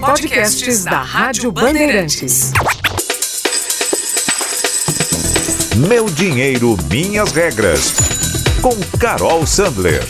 [0.00, 2.52] Podcasts da Rádio Bandeirantes.
[5.88, 7.94] Meu dinheiro, minhas regras.
[8.60, 10.02] Com Carol Sandler.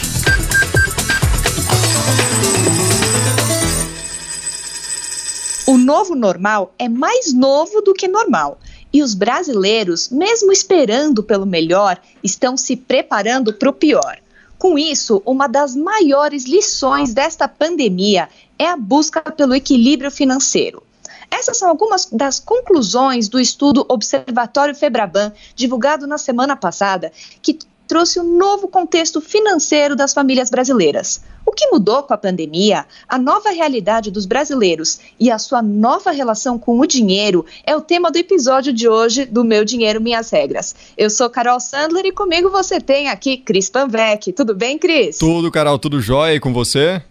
[5.66, 8.58] O novo normal é mais novo do que normal.
[8.92, 14.18] E os brasileiros, mesmo esperando pelo melhor, estão se preparando para o pior.
[14.58, 18.28] Com isso, uma das maiores lições desta pandemia
[18.58, 20.82] é a busca pelo equilíbrio financeiro.
[21.30, 28.18] Essas são algumas das conclusões do estudo Observatório Febraban, divulgado na semana passada, que trouxe
[28.18, 31.22] um novo contexto financeiro das famílias brasileiras.
[31.58, 36.12] O que mudou com a pandemia, a nova realidade dos brasileiros e a sua nova
[36.12, 40.30] relação com o dinheiro é o tema do episódio de hoje do Meu Dinheiro Minhas
[40.30, 40.76] Regras.
[40.96, 44.32] Eu sou Carol Sandler e comigo você tem aqui Cris Panvec.
[44.32, 45.18] Tudo bem, Cris?
[45.18, 47.02] Tudo, Carol, tudo jóia e com você?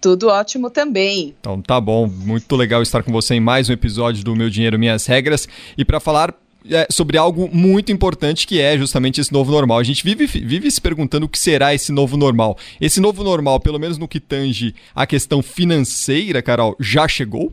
[0.00, 1.34] Tudo ótimo também.
[1.40, 4.78] Então tá bom, muito legal estar com você em mais um episódio do Meu Dinheiro
[4.78, 5.48] Minhas Regras.
[5.76, 6.32] E para falar
[6.70, 9.78] é, sobre algo muito importante que é justamente esse novo normal.
[9.78, 12.56] A gente vive, vive se perguntando o que será esse novo normal.
[12.80, 17.52] Esse novo normal, pelo menos no que tange a questão financeira, Carol, já chegou?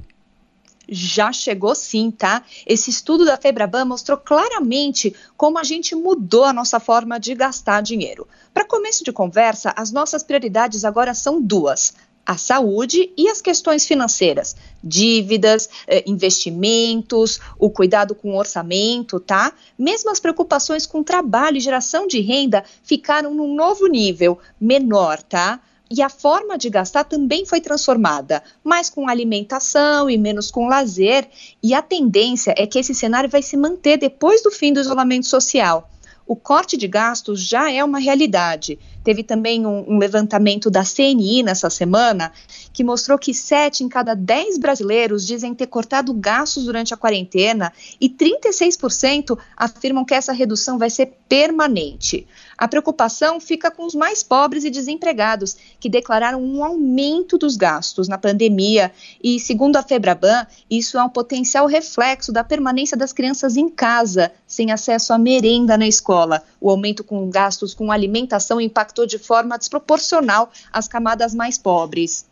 [0.88, 2.44] Já chegou sim, tá?
[2.68, 7.82] Esse estudo da Febraban mostrou claramente como a gente mudou a nossa forma de gastar
[7.82, 8.28] dinheiro.
[8.54, 11.94] Para começo de conversa, as nossas prioridades agora são duas:
[12.26, 19.52] a saúde e as questões financeiras, dívidas, eh, investimentos, o cuidado com o orçamento, tá?
[19.78, 25.60] Mesmo as preocupações com trabalho e geração de renda ficaram num novo nível, menor, tá?
[25.92, 31.30] E a forma de gastar também foi transformada, mais com alimentação e menos com lazer.
[31.62, 35.28] E a tendência é que esse cenário vai se manter depois do fim do isolamento
[35.28, 35.90] social
[36.26, 38.80] o corte de gastos já é uma realidade.
[39.04, 42.32] Teve também um, um, levantamento da CNI nessa semana
[42.72, 47.72] que mostrou que 7 em cada 10 brasileiros dizem ter cortado gastos durante a quarentena
[48.00, 52.26] e 36% afirmam que essa redução vai ser permanente.
[52.58, 58.08] A preocupação fica com os mais pobres e desempregados, que declararam um aumento dos gastos
[58.08, 58.92] na pandemia.
[59.22, 64.32] E, segundo a Febraban, isso é um potencial reflexo da permanência das crianças em casa,
[64.48, 66.44] sem acesso à merenda na escola.
[66.62, 68.62] O aumento com gastos com alimentação
[68.94, 72.26] impactou de forma desproporcional as camadas mais pobres.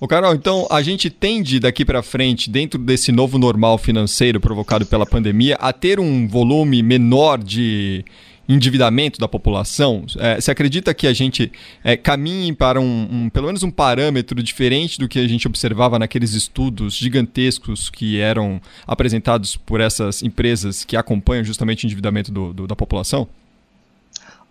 [0.00, 4.86] Ô Carol, então a gente tende daqui para frente, dentro desse novo normal financeiro provocado
[4.86, 8.04] pela pandemia, a ter um volume menor de
[8.48, 10.04] endividamento da população?
[10.18, 11.50] É, você acredita que a gente
[11.82, 15.98] é, caminhe para um, um, pelo menos um parâmetro diferente do que a gente observava
[15.98, 22.52] naqueles estudos gigantescos que eram apresentados por essas empresas que acompanham justamente o endividamento do,
[22.52, 23.26] do, da população?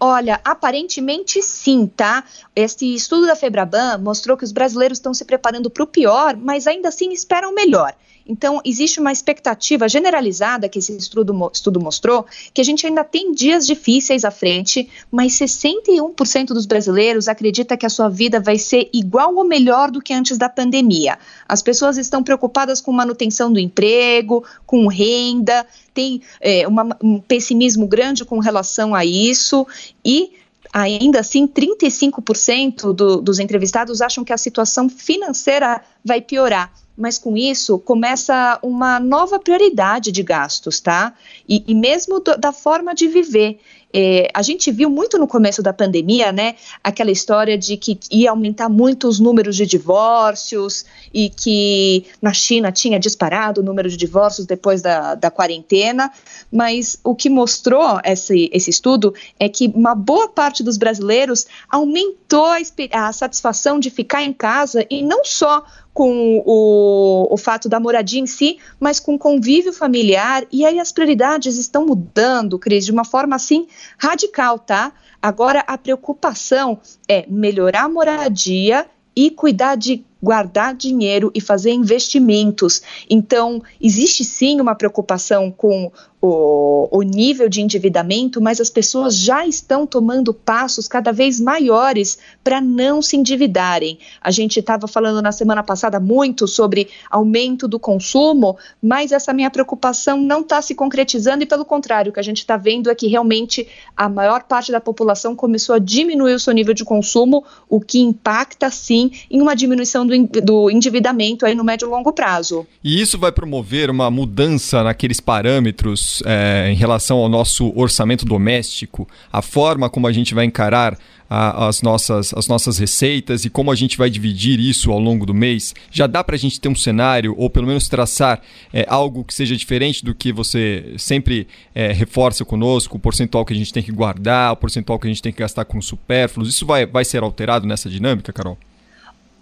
[0.06, 2.26] Olha, aparentemente sim, tá?
[2.54, 6.68] Este estudo da Febraban mostrou que os brasileiros estão se preparando para o pior, mas
[6.68, 7.96] ainda assim esperam melhor.
[8.28, 13.34] Então, existe uma expectativa generalizada que esse estudo, estudo mostrou, que a gente ainda tem
[13.34, 18.90] dias difíceis à frente, mas 61% dos brasileiros acredita que a sua vida vai ser
[18.94, 21.18] igual ou melhor do que antes da pandemia.
[21.48, 27.86] As pessoas estão preocupadas com manutenção do emprego, com renda, tem é, uma, um pessimismo
[27.88, 29.68] grande com relação a isso
[30.04, 30.32] e
[30.72, 37.36] ainda assim, 35% do, dos entrevistados acham que a situação financeira vai piorar mas com
[37.36, 41.14] isso começa uma nova prioridade de gastos, tá?
[41.48, 43.60] E, e mesmo do, da forma de viver.
[43.96, 48.32] É, a gente viu muito no começo da pandemia, né, aquela história de que ia
[48.32, 50.84] aumentar muito os números de divórcios
[51.14, 56.12] e que na China tinha disparado o número de divórcios depois da, da quarentena,
[56.52, 62.48] mas o que mostrou esse, esse estudo é que uma boa parte dos brasileiros aumentou
[62.48, 62.58] a,
[62.94, 68.20] a satisfação de ficar em casa e não só com o, o fato da moradia
[68.20, 73.06] em si, mas com convívio familiar, e aí as prioridades estão mudando, Cris, de uma
[73.06, 73.68] forma assim
[73.98, 74.92] radical, tá?
[75.22, 82.82] Agora a preocupação é melhorar a moradia e cuidar de guardar dinheiro e fazer investimentos.
[83.10, 85.92] Então, existe sim uma preocupação com
[86.26, 92.18] o, o, nível de endividamento, mas as pessoas já estão tomando passos cada vez maiores
[92.42, 94.00] para não se endividarem.
[94.22, 99.52] A gente estava falando na semana passada muito sobre aumento do consumo, mas essa minha
[99.52, 102.96] preocupação não está se concretizando e, pelo contrário, o que a gente está vendo é
[102.96, 107.44] que realmente a maior parte da população começou a diminuir o seu nível de consumo,
[107.68, 111.90] o que impacta sim em uma diminuição do do, do endividamento aí no médio e
[111.90, 112.66] longo prazo.
[112.84, 119.08] E isso vai promover uma mudança naqueles parâmetros é, em relação ao nosso orçamento doméstico,
[119.32, 120.98] a forma como a gente vai encarar
[121.30, 125.26] a, as, nossas, as nossas receitas e como a gente vai dividir isso ao longo
[125.26, 125.74] do mês?
[125.92, 128.40] Já dá para a gente ter um cenário, ou pelo menos traçar
[128.72, 133.54] é, algo que seja diferente do que você sempre é, reforça conosco, o percentual que
[133.54, 136.50] a gente tem que guardar, o percentual que a gente tem que gastar com supérfluos?
[136.50, 138.58] Isso vai, vai ser alterado nessa dinâmica, Carol?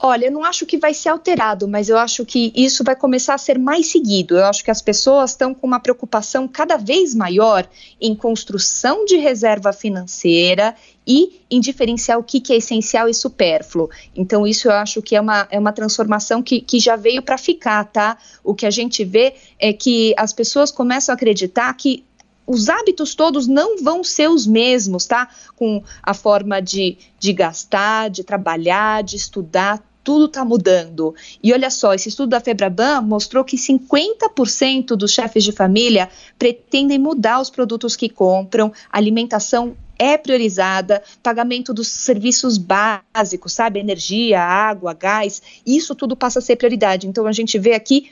[0.04, 3.36] Olha, eu não acho que vai ser alterado, mas eu acho que isso vai começar
[3.36, 4.36] a ser mais seguido.
[4.36, 7.70] Eu acho que as pessoas estão com uma preocupação cada vez maior
[8.02, 10.76] em construção de reserva financeira
[11.06, 13.92] e em diferenciar o que, que é essencial e supérfluo.
[14.16, 17.38] Então, isso eu acho que é uma, é uma transformação que, que já veio para
[17.38, 18.18] ficar, tá?
[18.44, 22.04] O que a gente vê é que as pessoas começam a acreditar que
[22.48, 25.30] os hábitos todos não vão ser os mesmos, tá?
[25.56, 31.14] Com a forma de, de gastar, de trabalhar, de estudar, tudo está mudando.
[31.44, 36.98] E olha só, esse estudo da Febraban mostrou que 50% dos chefes de família pretendem
[36.98, 44.94] mudar os produtos que compram, alimentação é priorizada, pagamento dos serviços básicos, sabe, energia, água,
[44.94, 47.08] gás, isso tudo passa a ser prioridade.
[47.08, 48.10] Então a gente vê aqui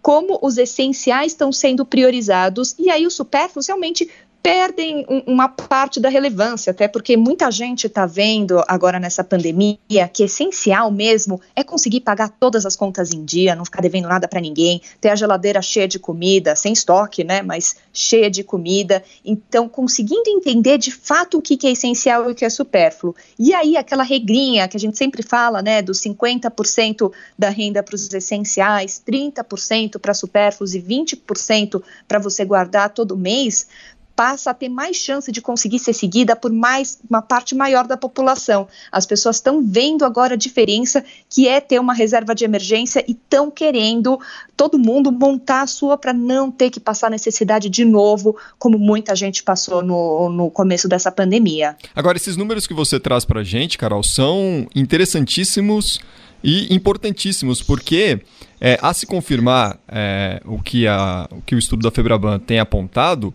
[0.00, 4.08] como os essenciais estão sendo priorizados e aí os supérfluos realmente
[4.42, 9.78] perdem um, uma parte da relevância, até porque muita gente está vendo agora nessa pandemia
[10.12, 14.26] que essencial mesmo é conseguir pagar todas as contas em dia, não ficar devendo nada
[14.26, 19.04] para ninguém, ter a geladeira cheia de comida, sem estoque, né, mas cheia de comida.
[19.24, 23.14] Então, conseguindo entender de fato o que, que é essencial e o que é supérfluo.
[23.38, 27.94] E aí, aquela regrinha que a gente sempre fala, né, dos 50% da renda para
[27.94, 33.68] os essenciais, 30% para supérfluos e 20% para você guardar todo mês
[34.14, 37.96] passa a ter mais chance de conseguir ser seguida por mais uma parte maior da
[37.96, 38.68] população.
[38.90, 43.12] As pessoas estão vendo agora a diferença que é ter uma reserva de emergência e
[43.12, 44.20] estão querendo
[44.56, 49.14] todo mundo montar a sua para não ter que passar necessidade de novo, como muita
[49.16, 51.76] gente passou no, no começo dessa pandemia.
[51.94, 56.00] Agora, esses números que você traz para a gente, Carol, são interessantíssimos
[56.42, 58.20] e importantíssimos, porque
[58.60, 62.58] é, a se confirmar é, o, que a, o que o estudo da Febraban tem
[62.58, 63.32] apontado,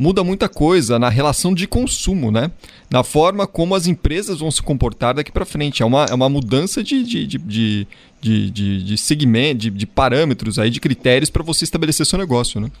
[0.00, 2.50] muda muita coisa na relação de consumo, né?
[2.90, 5.82] Na forma como as empresas vão se comportar daqui para frente.
[5.82, 7.86] É uma, é uma mudança de, de, de, de,
[8.50, 12.72] de, de, segmento, de, de parâmetros aí, de critérios para você estabelecer seu negócio, né?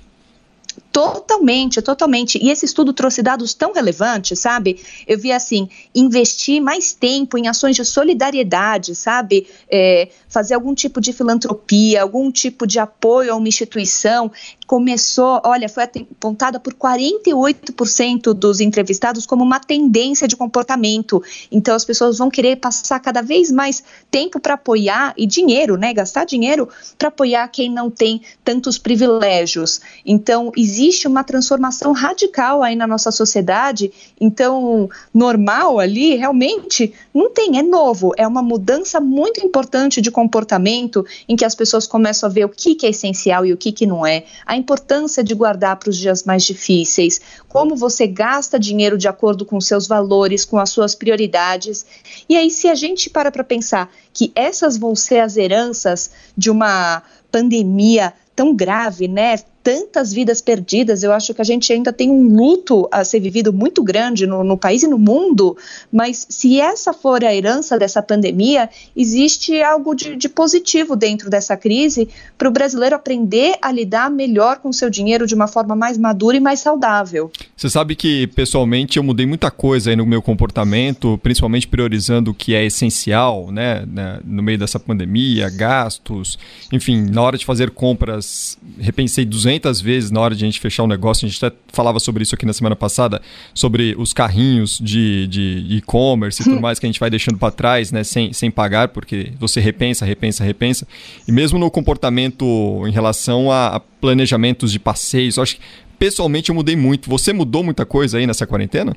[0.92, 2.36] Totalmente, totalmente.
[2.42, 4.80] E esse estudo trouxe dados tão relevantes, sabe?
[5.06, 9.46] Eu vi assim, investir mais tempo em ações de solidariedade, sabe?
[9.70, 14.32] É, fazer algum tipo de filantropia, algum tipo de apoio a uma instituição.
[14.66, 21.22] Começou, olha, foi apontada por 48% dos entrevistados como uma tendência de comportamento.
[21.52, 25.94] Então as pessoas vão querer passar cada vez mais tempo para apoiar e dinheiro, né?
[25.94, 29.80] Gastar dinheiro para apoiar quem não tem tantos privilégios.
[30.04, 33.92] Então, existe uma transformação radical aí na nossa sociedade.
[34.20, 38.12] Então, normal ali, realmente, não tem, é novo.
[38.16, 42.48] É uma mudança muito importante de comportamento em que as pessoas começam a ver o
[42.48, 44.24] que, que é essencial e o que, que não é.
[44.46, 49.44] A importância de guardar para os dias mais difíceis, como você gasta dinheiro de acordo
[49.44, 51.84] com seus valores, com as suas prioridades.
[52.28, 56.50] E aí, se a gente para para pensar que essas vão ser as heranças de
[56.50, 59.38] uma pandemia tão grave, né?
[59.62, 61.02] Tantas vidas perdidas.
[61.02, 64.42] Eu acho que a gente ainda tem um luto a ser vivido muito grande no,
[64.42, 65.56] no, país e no mundo,
[65.92, 71.56] mas se essa for a herança dessa pandemia, existe algo de, de positivo dentro dessa
[71.56, 75.76] crise para o brasileiro aprender a lidar melhor com o seu dinheiro de uma forma
[75.76, 77.30] mais madura e mais saudável.
[77.56, 82.34] Você sabe que, pessoalmente, eu mudei muita coisa aí no meu comportamento, principalmente priorizando o
[82.34, 86.38] que é essencial, né, né no meio dessa pandemia, gastos,
[86.72, 90.60] enfim, na hora de fazer compras, repensei 200 200 vezes na hora de a gente
[90.60, 91.26] fechar um negócio.
[91.26, 93.20] A gente até falava sobre isso aqui na semana passada,
[93.52, 97.90] sobre os carrinhos de e-commerce e tudo mais que a gente vai deixando para trás,
[97.90, 100.86] né, sem, sem pagar, porque você repensa, repensa, repensa.
[101.26, 102.44] E mesmo no comportamento
[102.86, 105.62] em relação a, a planejamentos de passeios, eu acho que
[105.98, 107.10] pessoalmente eu mudei muito.
[107.10, 108.96] Você mudou muita coisa aí nessa quarentena?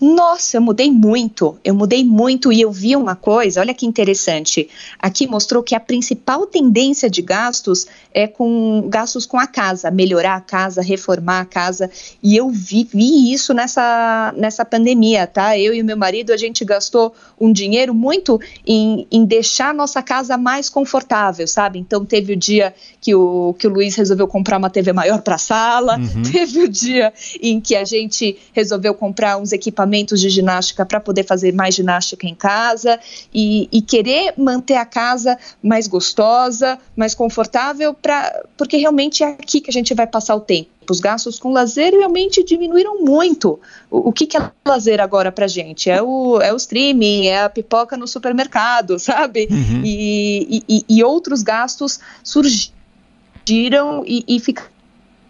[0.00, 4.68] Nossa, eu mudei muito, eu mudei muito e eu vi uma coisa, olha que interessante.
[4.98, 10.34] Aqui mostrou que a principal tendência de gastos é com gastos com a casa, melhorar
[10.34, 11.88] a casa, reformar a casa.
[12.22, 15.56] E eu vi, vi isso nessa, nessa pandemia, tá?
[15.56, 20.02] Eu e meu marido, a gente gastou um dinheiro muito em, em deixar a nossa
[20.02, 21.78] casa mais confortável, sabe?
[21.78, 25.36] Então teve o dia que o, que o Luiz resolveu comprar uma TV maior para
[25.36, 26.22] a sala, uhum.
[26.30, 30.98] teve o dia em que a gente resolveu comprar uns equipamentos equipamentos de ginástica para
[30.98, 32.98] poder fazer mais ginástica em casa
[33.32, 39.60] e, e, querer manter a casa mais gostosa, mais confortável, pra, porque realmente é aqui
[39.60, 40.70] que a gente vai passar o tempo.
[40.90, 43.58] Os gastos com lazer realmente diminuíram muito.
[43.90, 45.88] O, o que, que é lazer agora para gente?
[45.88, 49.48] É o, é o streaming, é a pipoca no supermercado, sabe?
[49.50, 49.82] Uhum.
[49.84, 54.73] E, e, e, outros gastos surgiram e, e ficaram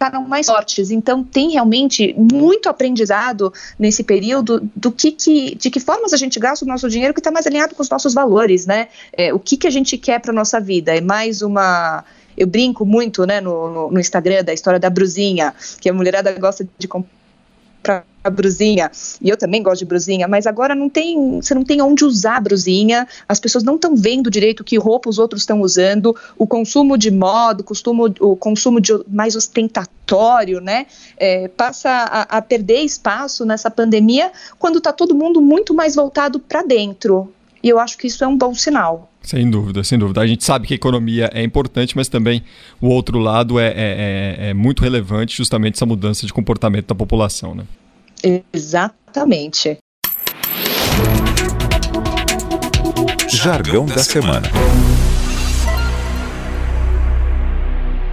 [0.05, 0.91] ficaram mais fortes.
[0.91, 6.39] Então tem realmente muito aprendizado nesse período do que, que de que formas a gente
[6.39, 8.87] gasta o nosso dinheiro que está mais alinhado com os nossos valores, né?
[9.13, 10.95] É, o que, que a gente quer para nossa vida?
[10.95, 12.03] É mais uma
[12.37, 16.67] eu brinco muito né, no, no, Instagram da história da brusinha, que a mulherada gosta
[16.77, 17.09] de comprar
[18.25, 21.79] a brusinha, e eu também gosto de brusinha, mas agora não tem, você não tem
[21.79, 25.61] onde usar a brusinha, as pessoas não estão vendo direito que roupa os outros estão
[25.61, 30.87] usando, o consumo de moda, o, costumo, o consumo de mais ostentatório, né,
[31.17, 36.39] é, passa a, a perder espaço nessa pandemia, quando está todo mundo muito mais voltado
[36.39, 37.31] para dentro,
[37.65, 39.11] e eu acho que isso é um bom sinal.
[39.23, 40.21] Sem dúvida, sem dúvida.
[40.21, 42.43] A gente sabe que a economia é importante, mas também
[42.79, 46.93] o outro lado é, é, é, é muito relevante, justamente essa mudança de comportamento da
[46.93, 47.55] população.
[47.55, 47.63] Né?
[48.53, 49.79] Exatamente.
[53.31, 54.47] Jargão da semana.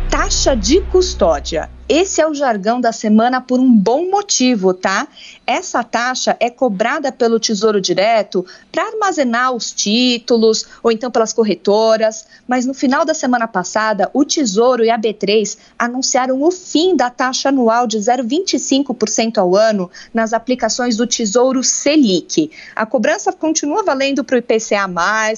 [0.08, 5.06] Taxa de custódia esse é o jargão da semana por um bom motivo, tá?
[5.46, 12.24] Essa taxa é cobrada pelo Tesouro Direto para armazenar os títulos ou então pelas corretoras,
[12.48, 17.10] mas no final da semana passada, o Tesouro e a B3 anunciaram o fim da
[17.10, 22.50] taxa anual de 0,25% ao ano nas aplicações do Tesouro Selic.
[22.74, 24.88] A cobrança continua valendo para o IPCA,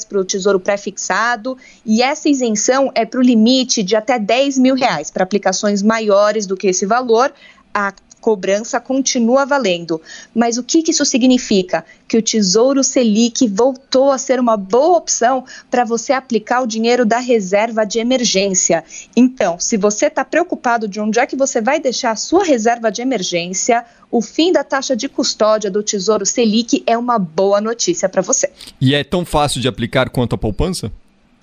[0.08, 4.76] para o Tesouro pré-fixado, e essa isenção é para o limite de até 10 mil
[4.76, 7.32] reais para aplicações maiores do que esse valor,
[7.72, 7.92] a
[8.24, 10.00] cobrança continua valendo.
[10.34, 11.84] Mas o que, que, isso significa?
[12.08, 17.04] Que o Tesouro Selic voltou a ser uma boa opção para você aplicar o dinheiro
[17.04, 18.82] da reserva de emergência.
[19.14, 22.90] Então, se você está preocupado de onde é que você vai deixar a sua reserva
[22.90, 28.08] de emergência, o fim da taxa de custódia do Tesouro Selic é uma boa notícia
[28.08, 28.50] para você.
[28.80, 30.90] E é tão fácil de aplicar quanto a poupança?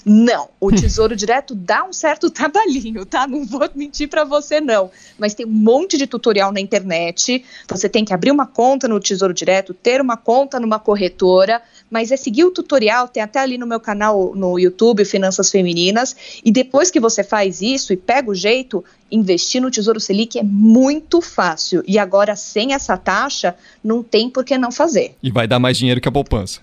[0.05, 3.27] Não, o Tesouro Direto dá um certo trabalhinho, tá?
[3.27, 7.43] Não vou mentir para você não, mas tem um monte de tutorial na internet.
[7.69, 12.11] Você tem que abrir uma conta no Tesouro Direto, ter uma conta numa corretora, mas
[12.11, 16.51] é seguir o tutorial, tem até ali no meu canal no YouTube, Finanças Femininas, e
[16.51, 21.21] depois que você faz isso e pega o jeito, investir no Tesouro Selic é muito
[21.21, 21.83] fácil.
[21.85, 25.15] E agora sem essa taxa, não tem por que não fazer.
[25.21, 26.59] E vai dar mais dinheiro que a poupança.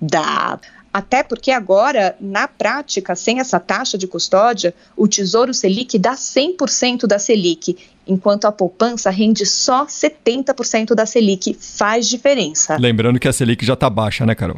[0.00, 0.58] Dá.
[0.92, 7.06] Até porque agora, na prática, sem essa taxa de custódia, o Tesouro Selic dá 100%
[7.06, 11.56] da Selic, enquanto a poupança rende só 70% da Selic.
[11.58, 12.76] Faz diferença.
[12.78, 14.56] Lembrando que a Selic já está baixa, né, Carol?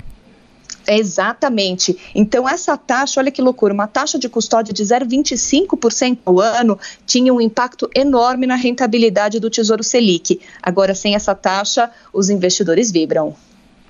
[0.87, 1.97] Exatamente.
[2.15, 7.33] Então, essa taxa, olha que loucura, uma taxa de custódia de 0,25% ao ano tinha
[7.33, 10.41] um impacto enorme na rentabilidade do Tesouro Selic.
[10.63, 13.35] Agora, sem essa taxa, os investidores vibram.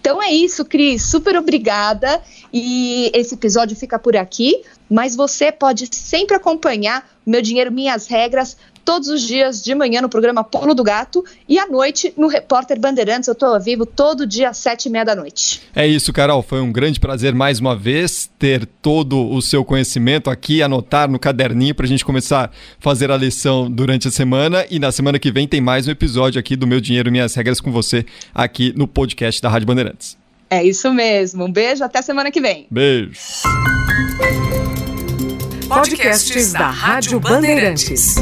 [0.04, 1.02] Então é isso, Cris.
[1.02, 2.20] Super obrigada.
[2.52, 8.54] E esse episódio fica por aqui, mas você pode sempre acompanhar Meu Dinheiro Minhas Regras
[8.84, 12.78] todos os dias de manhã no programa Polo do Gato e à noite no Repórter
[12.78, 13.28] Bandeirantes.
[13.28, 15.62] Eu estou ao vivo todo dia às sete e meia da noite.
[15.74, 16.42] É isso, Carol.
[16.42, 21.18] Foi um grande prazer mais uma vez ter todo o seu conhecimento aqui, anotar no
[21.18, 24.66] caderninho para a gente começar a fazer a lição durante a semana.
[24.70, 27.60] E na semana que vem tem mais um episódio aqui do Meu Dinheiro Minhas Regras
[27.60, 30.16] com você aqui no podcast da Rádio Bandeirantes.
[30.50, 31.44] É isso mesmo.
[31.44, 32.66] Um beijo, até semana que vem.
[32.70, 33.18] Beijo.
[35.68, 38.16] Podcasts da Rádio Bandeirantes.